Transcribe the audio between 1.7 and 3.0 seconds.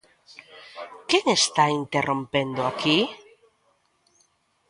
interrompendo aquí?